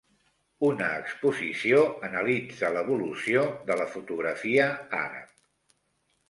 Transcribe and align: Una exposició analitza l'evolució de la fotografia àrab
Una 0.67 0.85
exposició 1.01 1.81
analitza 2.07 2.71
l'evolució 2.77 3.45
de 3.69 3.77
la 3.83 3.87
fotografia 3.93 4.67
àrab 5.03 5.37